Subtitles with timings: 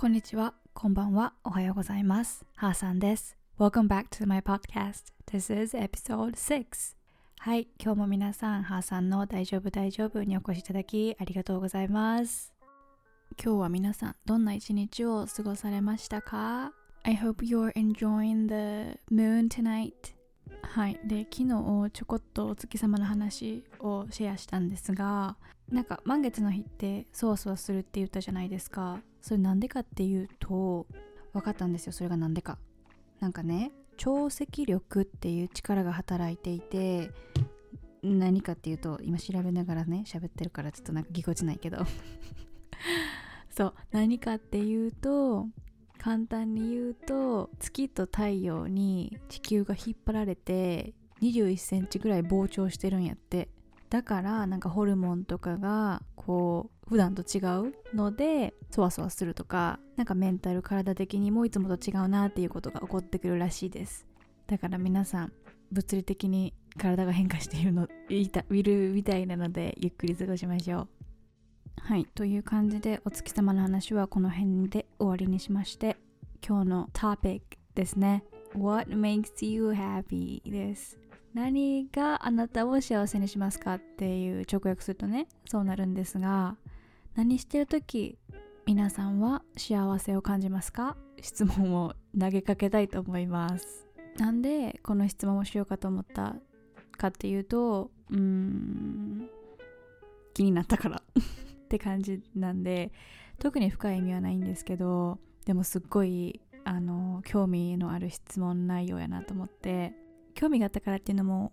[0.00, 2.44] こんにちは、こんばんは、おはようございます。
[2.54, 3.36] ハーさんです。
[3.58, 5.12] Welcome back to my podcast.
[5.26, 6.94] This is episode 6.
[7.40, 12.54] はい、今日も皆さん、ハーさんの大丈夫大丈夫にお越しいただきありがとうございます。
[13.42, 16.72] 今日は皆さん、どんな一日を過ごされましたか
[17.02, 20.17] ?I hope you're enjoying the moon tonight.
[20.70, 25.36] はい、で昨日ちょこっとお月様の話をシェアしたんですが
[25.72, 29.00] なんか満月の日ってそわそわするって言ったじゃないですか。
[29.20, 30.86] それなんでかっていうと
[31.32, 31.92] 分かったんですよ。
[31.92, 32.58] それがなんでか。
[33.20, 37.10] なんかね潮汐力っていう力が働いていて
[38.02, 41.78] 何かっていうと今調べながらね喋ってるからちょっとなんかぎこちないけど。
[43.50, 43.74] そう。
[43.90, 45.48] 何かっていうと
[45.98, 53.48] 簡単に言うと月と太陽に地球が引っ張られて21センチぐらい膨張してるんやって。
[53.90, 64.06] だからなんかホルモンとかがこう普段と違うのでそわそわするとかなんかメンタル体的にもいつもと違うなっていうことが起こってくるらしいです。
[64.46, 65.32] だから皆さん
[65.72, 70.97] 物理的に体が変化しているのいたいるみたいなのでゆっくり過ごしましょう。
[71.82, 75.96] はいという感じでお月様の話はこの辺で終わりにしまして
[76.46, 78.24] 今日のトピックですね。
[78.54, 80.42] What makes you happy?
[80.50, 80.98] です。
[81.34, 86.56] 何があなたを幸せにしますかっていう直訳するとねそうなるんですが
[87.14, 88.18] 何してる時
[88.66, 90.96] 皆さんは幸せを感じますか？
[91.20, 93.86] 質問を投げかけたいと思います。
[94.18, 96.36] なんでこの質問をしようかと思った
[96.96, 99.30] かっていうとうーん
[100.34, 100.97] 気になったから。
[101.68, 102.92] って感じなんで
[103.38, 109.92] 特に深い意味はないんですけどでもすっごいあの興味のある質問内容やなと思って
[110.34, 111.52] 興味があったからっていうのも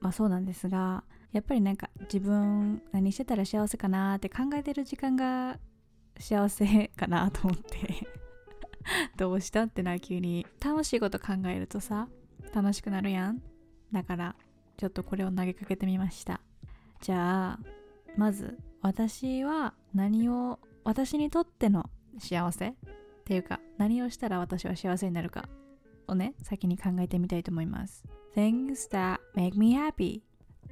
[0.00, 5.58] まあそうなんですがやっぱりなんか自分何してたら幸せかなって考えてる時間が
[6.18, 8.08] 幸せかなと思って
[9.16, 10.46] どうしたってな急に。
[10.64, 12.08] 楽しいこと考えるとさ
[12.54, 13.42] 楽しくなるやん。
[13.92, 14.36] だから
[14.76, 16.40] ちょっとこれを投げかけてみました。
[17.00, 17.60] じゃあ
[18.16, 22.74] まず私は何を私にとっての幸せっ
[23.24, 25.48] ていうか何をしたら私は幸せになるか
[26.06, 28.04] をね先に考えてみたいと思います。
[28.34, 30.20] Things that make me happy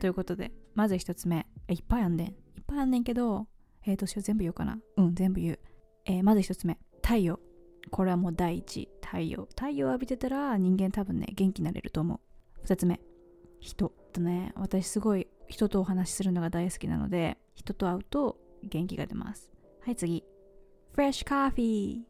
[0.00, 1.46] ということでまず一つ目。
[1.68, 2.26] いっぱいあんねん。
[2.28, 2.34] いっ
[2.66, 3.46] ぱいあんねんけど
[3.86, 4.78] えー、どうしよう全部言おうかな。
[4.96, 5.58] うん全部言う、
[6.06, 6.78] えー、まず一つ目。
[7.02, 7.38] 太陽。
[7.90, 8.88] これはもう第一。
[9.02, 9.46] 太陽。
[9.50, 12.20] 太陽浴びてたら人間多分ね元気になれると思う。
[12.62, 13.00] 二つ目。
[13.60, 13.92] 人。
[14.14, 19.50] とね私すごい人とお話しするのが大好きなので人と会うと元気が出ます。
[19.80, 20.24] はい次。
[20.92, 22.00] フレッシュカーフィー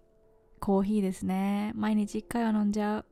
[0.60, 1.72] コーヒーですね。
[1.74, 3.06] 毎日1回は飲んじゃう。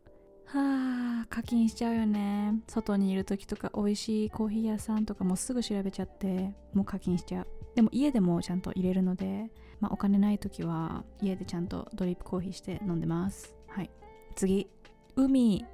[0.47, 2.60] はあ課金しちゃうよね。
[2.69, 7.47] 外にいる時とか美味しいコーヒー屋さんとかもすぐ調べちゃってもう課金しちゃう。
[7.75, 9.50] でも家でもちゃんと入れるので、
[9.81, 13.54] まあ、お金ない時は家でちゃんとドリップコーヒーして飲んでます。
[13.69, 13.91] はい。
[14.37, 14.69] 次。
[15.16, 15.64] 海。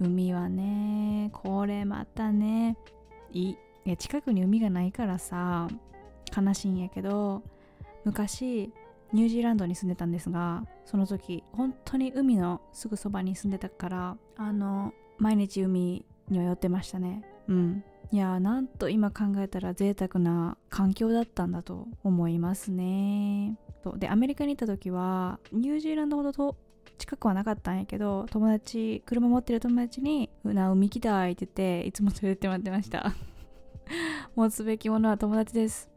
[0.00, 2.76] 海はねこれまたね
[3.32, 5.68] いいや近くに海がないからさ
[6.34, 7.42] 悲しいんやけど
[8.04, 8.72] 昔
[9.12, 17.24] ニュージーランドに住んでたんですがその時本当に海のすぐそばに住んでたからあの毎日海には寄ってましたね。
[17.48, 17.84] うん。
[18.12, 23.56] いやなんと今考えたら贅沢な環境だったんだと思いますね。
[23.84, 26.56] そうでアメリカに行った時はニュージーランドほどと
[26.98, 33.12] 近くはなかったんやけど友達車持ってる友達に「な海行きたい」って言っていつも連れてってもらってました。
[34.34, 35.90] 持つべきものは友達です。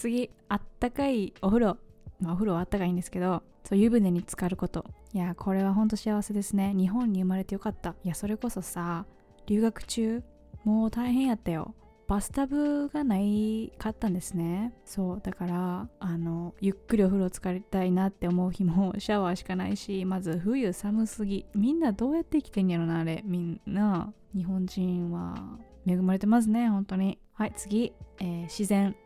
[0.00, 1.76] 次あったかいお風呂。
[2.20, 4.86] まあ、お風呂はあったかいんですけどそう湯船に浸かること。
[5.12, 6.72] いやこれはほんと幸せですね。
[6.74, 7.94] 日本に生まれてよかった。
[8.02, 9.04] いやそれこそさ
[9.46, 10.22] 留学中
[10.64, 11.74] もう大変やったよ。
[12.08, 14.72] バスタブがないかったんですね。
[14.86, 21.44] そうだからあのゆっくりお風呂浸かりたいなって思う日も シャワーしかないしまず冬寒すぎ。
[21.54, 23.22] みんなどうやって生きてんやろなあれ。
[23.26, 25.58] みんな日本人は。
[25.86, 27.18] 恵まれてますね本当に。
[27.34, 28.96] はい次、えー自然。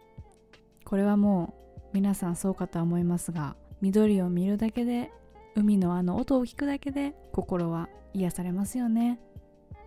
[0.85, 5.11] これはもう皆さんそうかとは思いますが緑を見るだけで
[5.55, 9.21] 海のあの音を聞くだけで心は癒されますよね。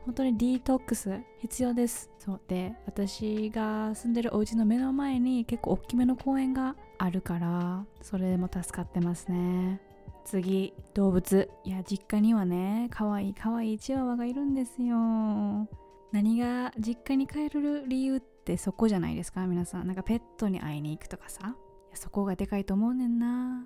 [0.06, 2.10] 本当にディートックス必要です。
[2.18, 9.82] そうで私が住んでるお家の目の前に結構大きめの公園があるからそれでも助かってますね。
[10.24, 11.50] 次動物。
[11.66, 15.68] いや実家にはねかわいいかわいいチワワがいるんですよ。
[16.12, 19.46] 何が実家に帰る理由ってそこじゃないですか？
[19.48, 19.88] 皆さん。
[19.88, 21.56] なんかペットに会いに行くとかさ。
[21.94, 23.66] そこがでかいと思うねんな。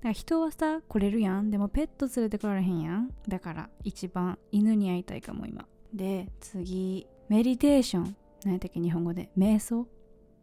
[0.00, 1.50] だから人はさ来れるやん。
[1.50, 3.10] でもペット連れてこられへんやん。
[3.28, 5.66] だから一番犬に会いたいかも今。
[5.94, 9.30] で次メディテーション何やったっけ日本語で。
[9.36, 9.86] 瞑想。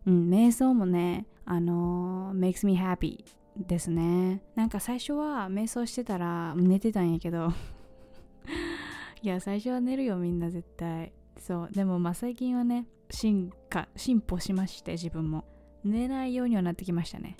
[0.05, 3.23] うん瞑想もねあのー makes me happy
[3.57, 4.41] ですね。
[4.55, 7.49] なんか最初は瞑想してたら寝てたんやけど。
[9.21, 11.11] いや最初は寝るよみんな絶対。
[11.39, 15.45] そうでもまあ最近はね進化進歩しまして自分も。
[15.83, 17.37] 寝ないようにはなってきましたね。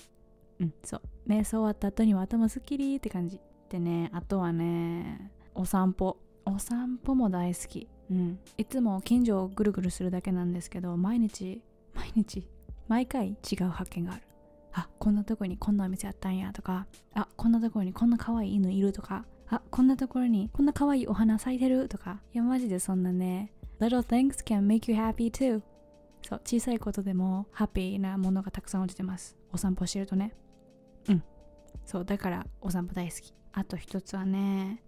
[0.60, 1.02] うんそう。
[1.28, 6.16] 瞑想終わった後には頭すっきりって感じでねあとはねお散歩。
[6.46, 7.88] お散歩も大好き。
[8.10, 8.38] うん。
[8.56, 11.62] いつも近所をぐるぐるするだけなんですけど毎日
[11.94, 12.48] 毎日
[12.86, 14.22] 毎回違う発見がある。
[14.72, 22.20] あこんなとこにこんなお店あったんやとかあこんなところにこんな可愛い犬いるとかあこんなところにこんな可愛いお花咲いてるとか。
[22.32, 25.62] いやマジでそんなね little things can make you happy too.
[26.28, 29.36] そう小さいことでもハッピーなものがたくさん落ちてます。
[29.52, 30.34] お散歩してるとね。
[31.08, 31.22] うん。
[31.84, 33.32] そうだからお散歩大好き。
[33.52, 34.82] あと一つはね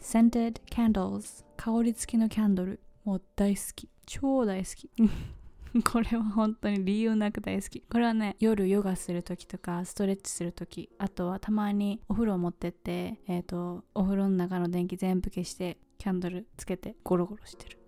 [0.00, 2.80] scented candles 香り付きのキャンドル。
[3.04, 3.88] もう大好き。
[4.06, 4.90] 超大好き。
[5.84, 7.80] これは本当に理由なく大好き。
[7.82, 17.81] これはね夜ヨガする時とかストレッチする時あとはたまにお風呂持ってってえっ、ー、とお風呂の中の電気全部消してキャンドルつけてゴロゴロしてる。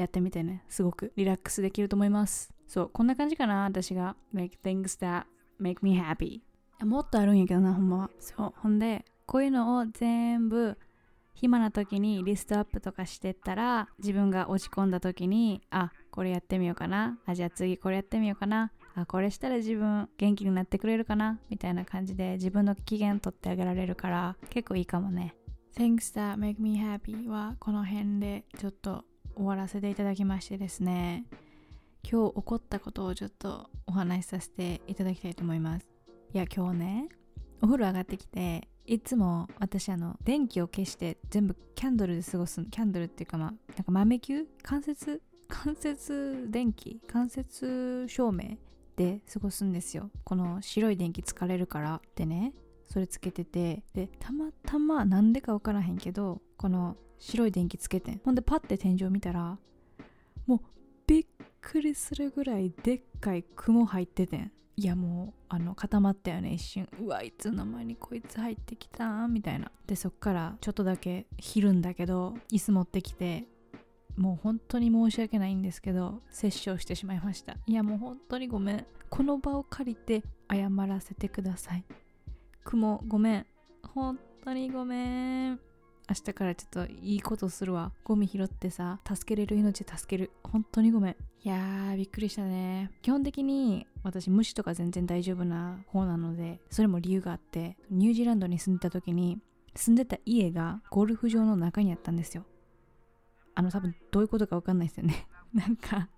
[0.00, 0.64] やってみてね。
[0.68, 2.52] すごくリラックスできると思います。
[2.66, 4.16] そうこんな感じかな私が。
[4.34, 5.24] Make things that
[5.60, 6.40] make me happy.
[6.84, 8.10] もっとあるんやけどなほんまは。
[8.18, 10.76] そうほんでこういうのを全部
[11.34, 17.18] 暇な時にリストアップとかしてったら自分が落ち込んだ時にあこれやってみようかな。
[17.26, 18.72] あじゃあ次これやってみようかな。
[18.94, 21.38] あこれしたら自分元気になってくれるかな。
[21.48, 25.34] みたいな感じで自分の機嫌取ってあげられるから結構いいかもね。
[25.76, 29.04] Things that make me happy はこの辺でちょっと
[29.40, 31.24] 終わらせていただきましてですね
[32.02, 35.86] 今日起こったことをちょっとお話しさせていただきたいと思います。
[36.34, 37.08] いや今日ね
[37.62, 44.46] お風呂上がってきていつも私あの電気を消して全部キャンドルで過ごすキャンドルっていうかまあなんか豆球？
[44.62, 45.22] 関節？
[45.48, 47.00] 間接電気？
[47.10, 48.58] 間接照明
[48.96, 50.10] で過ごすんですよ。
[50.22, 52.52] この白い電気疲れるからでね。
[52.90, 58.20] それつけててでたまたまなんでか分からへんけどこの白い電気つけてん。
[58.24, 59.58] ほんでパッて天井見たら
[60.46, 60.60] もう
[61.06, 61.26] びっ
[61.60, 64.52] くりするぐらいでっかい雲入っててん。
[64.76, 66.88] いやもうあの固まったよね一瞬。
[67.00, 69.70] うわいつの間にこいつ入ってきたみたいな。
[69.86, 73.46] でそっからちょっとだけひるんだけど椅子持ってきて
[74.16, 77.56] もう本当に申し訳ないんですけど殺生してしまいました。
[77.66, 78.86] いやもう本当にごめん。
[79.10, 81.84] この場を借りて謝らせてください。
[82.64, 83.46] 雲ごめん。
[83.94, 85.60] 本当にごめん。
[86.08, 87.92] 明日からちょっといいことするわ。
[88.04, 90.30] ゴミ拾ってさ助けれる命助ける。
[90.42, 91.16] 本当にごめん。
[91.42, 92.90] いやーびっくりしたね。
[93.02, 99.38] 基本的に私虫とか全然大丈夫な方なのでそれも理由があってニュージーランドに住んでた時に
[99.74, 102.44] 住んでた家がゴルフ場の中にあったんですよ。
[103.54, 105.26] あの多分どういうことか分かんないですよね。
[105.54, 106.08] なんか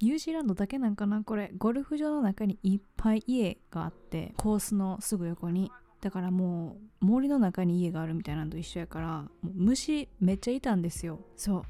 [0.00, 1.22] ニュージーランドだけなんかな？
[1.22, 1.52] これ。
[1.56, 5.70] ゴルフ場の中にいっぱい家があってコースのすぐ横に。
[6.00, 11.20] だからもう森の中に家があるみたいなのと一緒やから虫めっちゃいたんですよ。
[11.36, 11.62] そう。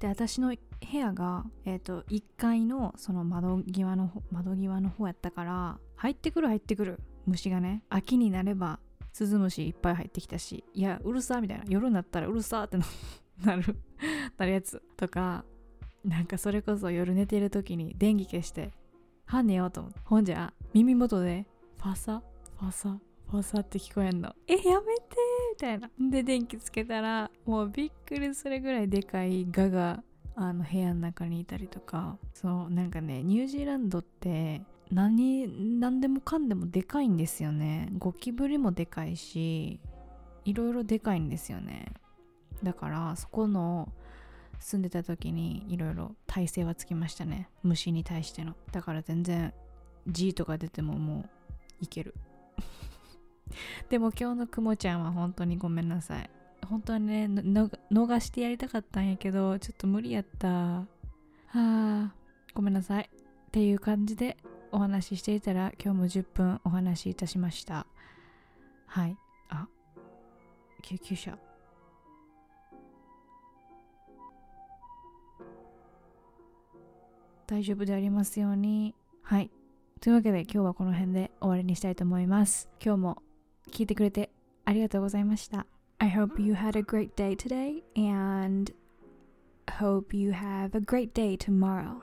[0.00, 6.98] で私の部屋が、えーと、1階のその窓際の窓際の方やったから入ってくる入ってくる。
[7.26, 8.80] 虫がね秋になれば
[9.12, 11.64] スズムシいっぱい入ってきたしいやうるさみたいな。
[11.68, 12.78] 夜になったらうるさって
[13.44, 13.76] なる
[14.36, 15.44] なるやつとか
[16.04, 18.72] なんかそれこそ夜寝てる時に電気消して
[19.26, 22.22] は寝ようと思ってほんじゃ耳元でファサ
[22.58, 22.98] ファサ
[23.30, 24.34] ファサって聞こえんの。
[24.48, 25.16] えやめて
[25.52, 25.88] みたいな。
[26.10, 30.02] で電気つけたらもうびっくりするぐらいでかいガが
[30.34, 32.18] あの部屋の中にいたりとか。
[32.34, 37.88] そうなんかねニュージーランドって何何でもかんでもでかいんですよね。
[37.98, 39.78] ゴキブリもでかいし
[40.44, 41.92] いろいろでかいんですよね。
[42.64, 43.92] だからそこの
[44.60, 47.48] 住んでた時にいろいろ体勢はつきましたね。
[47.62, 48.54] 虫に対しての。
[48.70, 49.52] だから全然
[50.06, 51.28] G とか出てももう
[51.80, 52.14] いける。
[53.88, 56.30] でも今日のくもちゃんは本当にごめんなさい。
[56.66, 60.48] 本当はね逃してやりたかったんやけどちょっと無理やった。
[60.48, 60.86] は
[61.54, 62.14] あ
[62.54, 63.10] ごめんなさい。
[63.48, 64.36] っていう感じで
[64.70, 67.86] お話ししていたら今日も10分お話しいたしました。
[68.86, 69.16] はい。
[69.48, 69.66] あ
[70.82, 71.49] 救急車。
[77.50, 78.94] 大丈夫でありますように。
[79.22, 79.50] はい。
[80.00, 82.68] というわけで今日はこの辺で終わりにしたいと思います。
[82.80, 83.22] 今日も
[83.72, 84.30] 聞いてくれて
[84.64, 85.66] ありがとうございました。
[85.98, 88.72] I hope you had a great day today and
[89.80, 91.96] hope you have a great day tomorrow.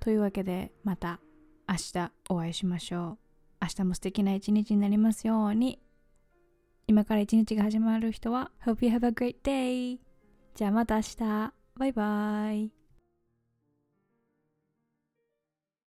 [0.00, 1.20] というわけでまた
[1.68, 3.18] 明日お会いしましょう。
[3.62, 5.78] 明日も素敵な一日になりますように。
[6.88, 10.00] 今から一日が始まる人は Hope you have a great day!
[10.56, 11.16] じゃあまた明日
[11.76, 12.83] バイバイ